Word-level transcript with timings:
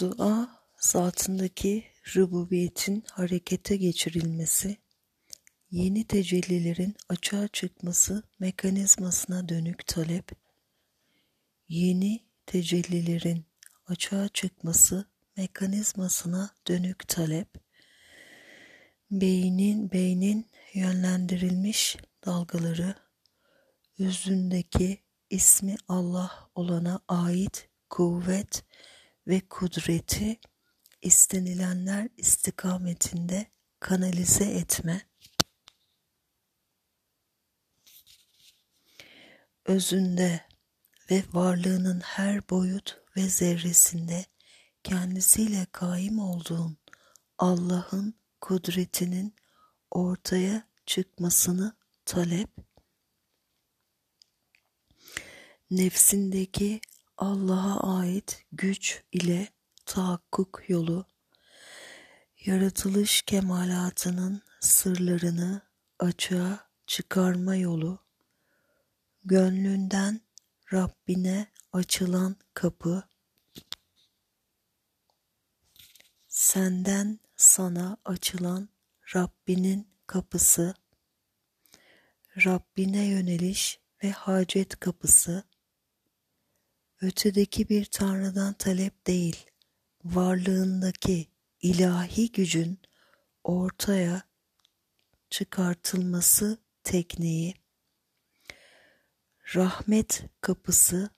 Dua, 0.00 0.48
zatındaki 0.80 1.84
rububiyetin 2.16 3.04
harekete 3.12 3.76
geçirilmesi, 3.76 4.76
yeni 5.70 6.06
tecellilerin 6.06 6.96
açığa 7.08 7.48
çıkması 7.48 8.22
mekanizmasına 8.38 9.48
dönük 9.48 9.86
talep, 9.86 10.30
yeni 11.68 12.24
tecellilerin 12.46 13.46
açığa 13.86 14.28
çıkması 14.28 15.08
mekanizmasına 15.36 16.50
dönük 16.68 17.08
talep, 17.08 17.48
beynin 19.10 19.92
beynin 19.92 20.46
yönlendirilmiş 20.74 21.96
dalgaları, 22.26 22.94
özündeki 23.98 25.02
ismi 25.30 25.76
Allah 25.88 26.50
olana 26.54 27.00
ait 27.08 27.68
kuvvet 27.90 28.64
ve 29.28 29.40
kudreti 29.48 30.40
istenilenler 31.02 32.08
istikametinde 32.16 33.46
kanalize 33.80 34.44
etme, 34.44 35.08
özünde 39.66 40.46
ve 41.10 41.22
varlığının 41.32 42.00
her 42.00 42.48
boyut 42.50 43.00
ve 43.16 43.28
zerresinde 43.28 44.24
kendisiyle 44.84 45.66
kaim 45.72 46.18
olduğun 46.18 46.78
Allah'ın 47.38 48.14
kudretinin 48.40 49.34
ortaya 49.90 50.68
çıkmasını 50.86 51.76
talep, 52.04 52.50
nefsindeki 55.70 56.80
Allah'a 57.18 57.98
ait 57.98 58.44
güç 58.52 59.02
ile 59.12 59.48
tahakkuk 59.86 60.62
yolu, 60.68 61.06
yaratılış 62.44 63.22
kemalatının 63.22 64.42
sırlarını 64.60 65.62
açığa 65.98 66.68
çıkarma 66.86 67.56
yolu, 67.56 67.98
gönlünden 69.24 70.20
Rabbine 70.72 71.46
açılan 71.72 72.36
kapı, 72.54 73.08
senden 76.28 77.20
sana 77.36 77.96
açılan 78.04 78.68
Rabbinin 79.14 79.88
kapısı, 80.06 80.74
Rabbine 82.44 83.04
yöneliş 83.04 83.80
ve 84.04 84.10
hacet 84.10 84.80
kapısı, 84.80 85.47
ötedeki 87.00 87.68
bir 87.68 87.84
tanrıdan 87.84 88.54
talep 88.54 89.06
değil, 89.06 89.46
varlığındaki 90.04 91.28
ilahi 91.62 92.32
gücün 92.32 92.78
ortaya 93.44 94.22
çıkartılması 95.30 96.58
tekniği, 96.84 97.54
rahmet 99.54 100.24
kapısı, 100.40 101.10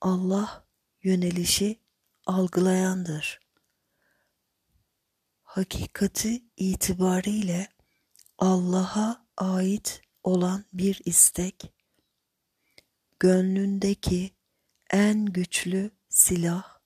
Allah 0.00 0.66
yönelişi 1.02 1.80
algılayandır. 2.26 3.40
Hakikati 5.42 6.44
itibariyle 6.56 7.68
Allah'a 8.38 9.26
ait 9.36 10.02
olan 10.22 10.64
bir 10.72 11.00
istek, 11.04 11.72
gönlündeki 13.20 14.35
en 14.90 15.26
güçlü 15.26 15.90
silah, 16.08 16.78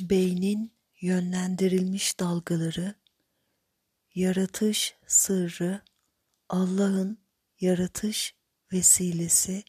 beynin 0.00 0.72
yönlendirilmiş 1.00 2.20
dalgaları, 2.20 2.94
yaratış 4.14 4.94
sırrı, 5.06 5.82
Allah'ın 6.48 7.18
yaratış 7.60 8.34
vesilesi, 8.72 9.64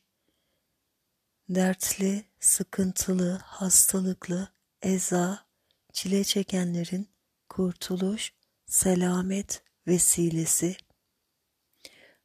dertli, 1.49 2.25
sıkıntılı, 2.39 3.37
hastalıklı, 3.43 4.53
eza, 4.81 5.47
çile 5.93 6.23
çekenlerin 6.23 7.09
kurtuluş, 7.49 8.33
selamet 8.65 9.63
vesilesi, 9.87 10.77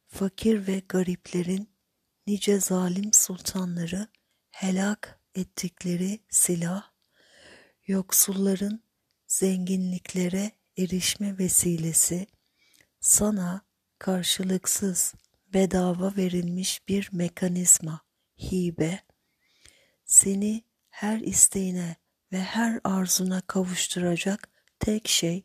fakir 0.07 0.67
ve 0.67 0.81
gariplerin 0.89 1.69
nice 2.27 2.59
zalim 2.59 3.13
sultanları 3.13 4.07
helak 4.49 5.19
ettikleri 5.35 6.19
silah, 6.29 6.91
yoksulların 7.87 8.83
zenginliklere 9.27 10.51
erişme 10.77 11.37
vesilesi, 11.37 12.27
sana 12.99 13.61
karşılıksız 13.99 15.13
bedava 15.53 16.15
verilmiş 16.17 16.87
bir 16.87 17.09
mekanizma, 17.11 18.01
hibe, 18.41 18.99
seni 20.05 20.63
her 20.89 21.19
isteğine 21.19 21.95
ve 22.31 22.39
her 22.39 22.79
arzuna 22.83 23.41
kavuşturacak 23.41 24.49
tek 24.79 25.07
şey, 25.07 25.43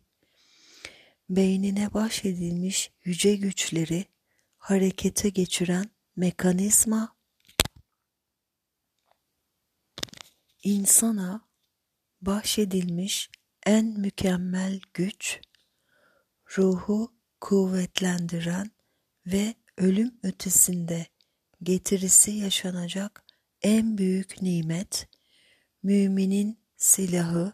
beynine 1.30 1.94
bahşedilmiş 1.94 2.90
yüce 3.04 3.36
güçleri 3.36 4.04
harekete 4.62 5.28
geçiren 5.28 5.90
mekanizma, 6.16 7.16
insana 10.62 11.48
bahşedilmiş 12.20 13.30
en 13.66 13.86
mükemmel 13.86 14.80
güç, 14.94 15.40
ruhu 16.58 17.14
kuvvetlendiren 17.40 18.70
ve 19.26 19.54
ölüm 19.76 20.18
ötesinde 20.22 21.06
getirisi 21.62 22.30
yaşanacak 22.30 23.24
en 23.62 23.98
büyük 23.98 24.42
nimet, 24.42 25.08
müminin 25.82 26.60
silahı, 26.76 27.52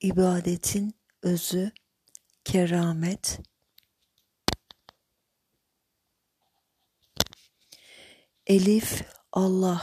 ibadetin 0.00 0.94
özü, 1.22 1.72
keramet, 2.44 3.40
Elif 8.46 9.02
Allah, 9.32 9.82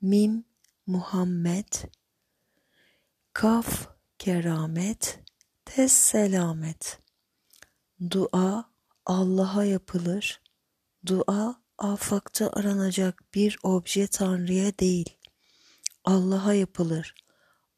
Mim 0.00 0.44
Muhammed, 0.86 1.90
Kaf 3.32 3.88
keramet, 4.18 5.18
Tes 5.64 5.92
selamet. 5.92 6.98
Dua 8.10 8.70
Allah'a 9.06 9.64
yapılır. 9.64 10.40
Dua 11.06 11.62
afakta 11.78 12.50
aranacak 12.52 13.34
bir 13.34 13.58
obje 13.62 14.06
Tanrı'ya 14.06 14.78
değil. 14.78 15.16
Allah'a 16.04 16.54
yapılır. 16.54 17.14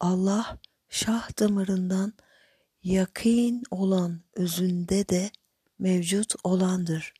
Allah 0.00 0.58
şah 0.88 1.38
damarından 1.38 2.12
yakın 2.82 3.62
olan 3.70 4.22
özünde 4.34 5.08
de 5.08 5.30
mevcut 5.78 6.34
olandır. 6.44 7.14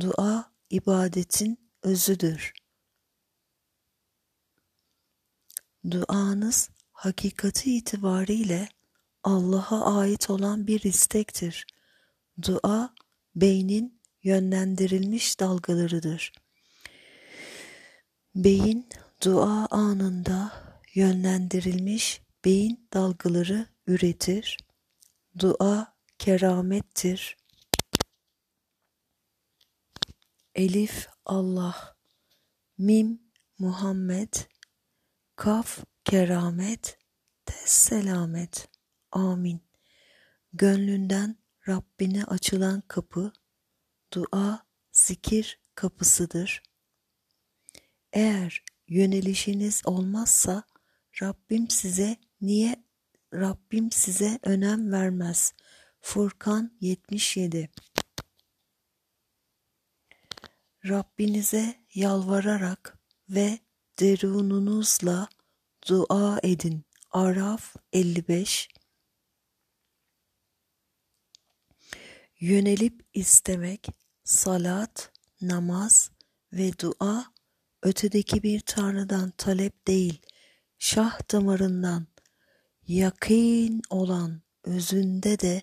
Dua 0.00 0.52
ibadetin 0.70 1.69
özüdür. 1.82 2.52
Duanız 5.90 6.70
hakikati 6.92 7.76
itibariyle 7.76 8.68
Allah'a 9.24 9.98
ait 9.98 10.30
olan 10.30 10.66
bir 10.66 10.82
istektir. 10.82 11.66
Dua 12.42 12.94
beynin 13.36 14.00
yönlendirilmiş 14.22 15.40
dalgalarıdır. 15.40 16.32
Beyin 18.34 18.88
dua 19.24 19.66
anında 19.70 20.52
yönlendirilmiş 20.94 22.22
beyin 22.44 22.88
dalgaları 22.92 23.66
üretir. 23.86 24.56
Dua 25.38 25.94
keramettir. 26.18 27.36
Elif 30.54 31.08
Allah, 31.24 31.96
Mim 32.78 33.20
Muhammed, 33.58 34.34
Kaf 35.36 35.84
keramet, 36.04 36.98
Tes 37.46 37.70
selamet. 37.70 38.68
Amin. 39.12 39.60
Gönlünden 40.52 41.36
Rabbine 41.68 42.24
açılan 42.24 42.82
kapı, 42.88 43.32
dua, 44.12 44.66
zikir 44.92 45.60
kapısıdır. 45.74 46.62
Eğer 48.12 48.64
yönelişiniz 48.88 49.82
olmazsa 49.84 50.62
Rabbim 51.22 51.70
size 51.70 52.16
niye 52.40 52.84
Rabbim 53.34 53.92
size 53.92 54.38
önem 54.42 54.92
vermez. 54.92 55.54
Furkan 56.00 56.76
77 56.80 57.70
Rabbinize 60.88 61.74
yalvararak 61.94 62.98
ve 63.28 63.58
derununuzla 64.00 65.28
dua 65.88 66.40
edin. 66.42 66.84
Araf 67.10 67.76
55 67.92 68.68
Yönelip 72.40 73.02
istemek, 73.14 73.88
salat, 74.24 75.12
namaz 75.40 76.10
ve 76.52 76.78
dua 76.78 77.32
ötedeki 77.82 78.42
bir 78.42 78.60
tanrıdan 78.60 79.30
talep 79.30 79.86
değil, 79.86 80.22
şah 80.78 81.32
damarından 81.32 82.06
yakın 82.86 83.82
olan, 83.90 84.42
özünde 84.64 85.38
de 85.38 85.62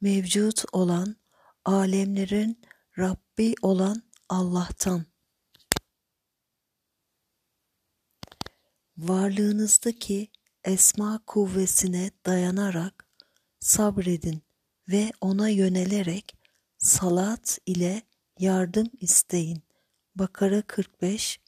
mevcut 0.00 0.64
olan, 0.72 1.16
alemlerin 1.64 2.60
Rabbi 2.98 3.54
olan 3.62 4.11
Allah'tan. 4.28 5.06
Varlığınızdaki 8.96 10.28
esma 10.64 11.22
kuvvesine 11.26 12.10
dayanarak 12.26 13.08
sabredin 13.60 14.42
ve 14.88 15.12
ona 15.20 15.48
yönelerek 15.48 16.36
salat 16.78 17.58
ile 17.66 18.02
yardım 18.38 18.90
isteyin. 19.00 19.62
Bakara 20.14 20.62
45 20.62 21.40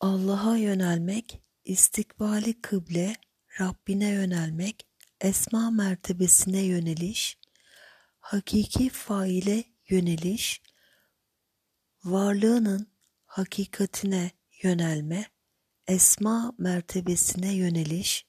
Allah'a 0.00 0.56
yönelmek, 0.56 1.42
istikbali 1.64 2.60
kıble, 2.60 3.16
Rabbine 3.60 4.08
yönelmek, 4.10 4.86
esma 5.24 5.70
mertebesine 5.70 6.60
yöneliş, 6.60 7.38
hakiki 8.20 8.90
faile 8.90 9.64
yöneliş, 9.88 10.62
varlığının 12.04 12.92
hakikatine 13.26 14.30
yönelme, 14.62 15.26
esma 15.86 16.54
mertebesine 16.58 17.54
yöneliş, 17.54 18.26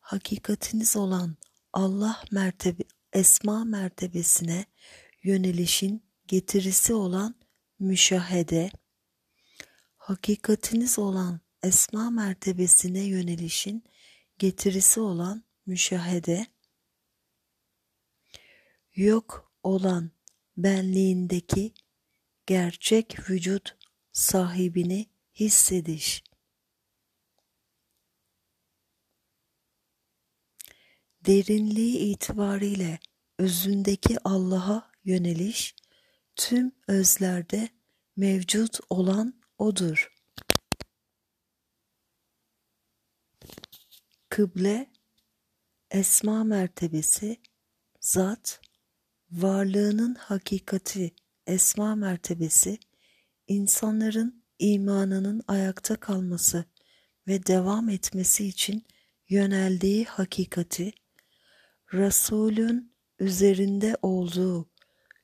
hakikatiniz 0.00 0.96
olan 0.96 1.36
Allah 1.72 2.22
mertebe, 2.30 2.82
esma 3.12 3.64
mertebesine 3.64 4.64
yönelişin 5.22 6.02
getirisi 6.26 6.94
olan 6.94 7.34
müşahede, 7.78 8.70
hakikatiniz 9.96 10.98
olan 10.98 11.40
esma 11.62 12.10
mertebesine 12.10 13.00
yönelişin 13.00 13.84
getirisi 14.38 15.00
olan 15.00 15.47
müşahede, 15.68 16.46
yok 18.94 19.52
olan 19.62 20.10
benliğindeki 20.56 21.74
gerçek 22.46 23.30
vücut 23.30 23.76
sahibini 24.12 25.06
hissediş. 25.34 26.24
Derinliği 31.26 31.98
itibariyle 31.98 32.98
özündeki 33.38 34.16
Allah'a 34.24 34.92
yöneliş, 35.04 35.76
tüm 36.36 36.72
özlerde 36.86 37.68
mevcut 38.16 38.80
olan 38.90 39.40
O'dur. 39.58 40.12
Kıble, 44.28 44.97
esma 45.90 46.44
mertebesi, 46.44 47.36
zat, 48.00 48.60
varlığının 49.30 50.14
hakikati, 50.14 51.14
esma 51.46 51.94
mertebesi, 51.94 52.78
insanların 53.46 54.44
imanının 54.58 55.42
ayakta 55.48 55.96
kalması 55.96 56.64
ve 57.26 57.46
devam 57.46 57.88
etmesi 57.88 58.46
için 58.46 58.86
yöneldiği 59.28 60.04
hakikati, 60.04 60.92
Resulün 61.94 62.94
üzerinde 63.18 63.96
olduğu, 64.02 64.70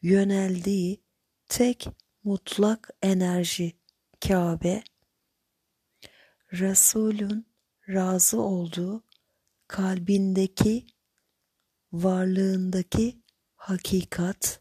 yöneldiği 0.03 1.05
tek 1.49 1.89
mutlak 2.23 2.91
enerji 3.03 3.73
Kabe, 4.29 4.83
Resulün 6.53 7.47
razı 7.89 8.41
olduğu 8.41 9.05
kalbindeki, 9.69 10.87
varlığındaki 11.93 13.23
hakikat, 13.57 14.61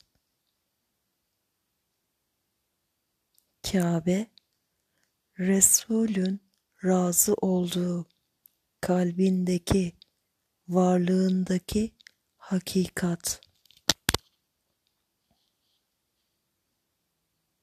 Kabe, 3.71 4.27
Resulün 5.39 6.41
razı 6.83 7.33
olduğu 7.33 8.05
kalbindeki, 8.81 9.97
varlığındaki 10.67 11.95
hakikat. 12.37 13.41